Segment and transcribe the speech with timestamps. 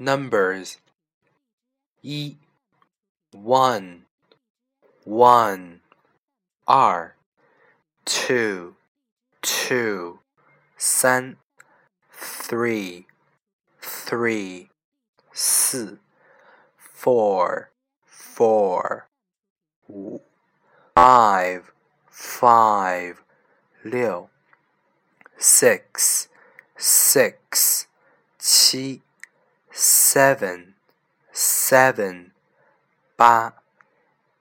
[0.00, 0.78] numbers
[2.02, 2.36] 一
[3.32, 4.02] one
[5.04, 5.80] one
[6.66, 7.14] 二
[8.04, 8.76] two
[9.42, 10.18] two
[10.76, 11.36] 三
[12.10, 13.06] three
[13.80, 14.68] three
[15.32, 15.98] 四
[16.76, 17.70] four
[18.04, 19.08] four
[19.88, 20.20] 五
[20.94, 21.72] five
[22.10, 23.22] five
[23.82, 24.28] 六
[25.38, 26.28] six
[26.76, 27.86] six
[28.38, 29.02] 七
[30.10, 30.74] seven
[31.30, 32.32] seven
[33.14, 33.54] 八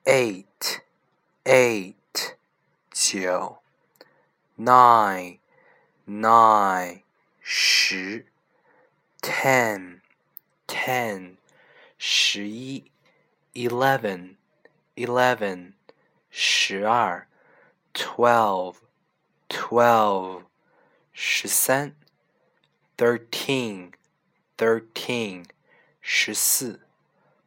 [0.04, 0.82] eight
[1.46, 2.36] eight
[2.92, 3.60] 九
[4.58, 5.38] nine
[6.08, 7.04] nine
[7.44, 8.26] 十
[9.22, 10.02] ten
[10.66, 11.36] ten
[12.00, 12.92] 十一
[13.54, 14.38] eleven
[14.96, 15.74] eleven
[16.32, 17.28] 十二
[17.94, 18.78] twelve
[19.48, 20.46] twelve
[21.14, 21.96] 十三
[22.98, 23.92] thirteen
[24.58, 25.46] thirteen
[26.02, 26.82] 十四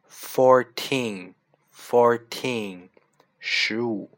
[0.09, 1.33] fourteen
[1.73, 2.89] fourteen
[3.39, 4.11] 十五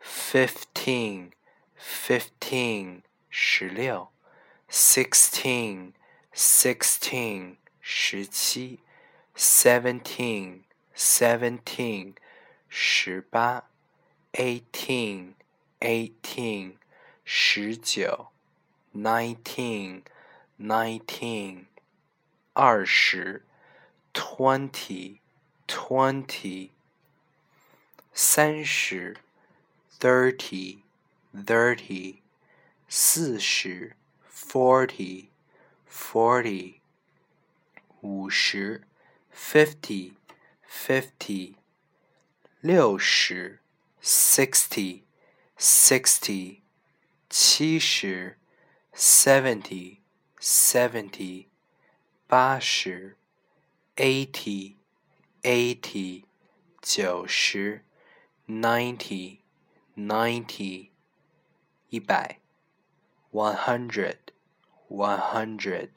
[0.00, 1.32] fifteen
[1.76, 4.08] fifteen 十六
[4.70, 5.92] sixteen
[6.32, 8.80] sixteen 十七
[9.36, 10.62] seventeen
[10.94, 12.14] seventeen
[12.68, 13.64] 十八
[14.32, 15.34] eighteen
[15.80, 16.76] eighteen
[17.24, 18.28] 十九
[18.94, 20.02] nineteen
[20.58, 21.66] nineteen
[22.52, 23.44] 二十
[24.16, 25.20] twenty
[25.66, 26.70] twenty
[28.14, 29.16] 三十
[29.98, 30.78] thirty
[31.34, 32.16] thirty
[32.88, 33.94] 四十
[34.28, 35.28] forty
[35.88, 36.80] forty
[38.02, 38.82] 五十
[39.34, 40.12] fifty
[40.68, 41.54] fifty
[42.60, 43.60] 六十
[44.02, 45.02] sixty
[45.58, 46.60] sixty
[47.30, 48.36] 七十
[48.94, 49.98] seventy
[50.38, 51.46] seventy
[52.26, 53.16] 八十
[53.96, 54.76] eighty
[55.44, 56.24] eighty
[56.80, 57.82] 九十
[58.46, 59.38] ninety
[59.96, 60.88] ninety
[61.90, 62.38] 一百
[63.30, 64.16] one hundred
[64.88, 65.88] one hundred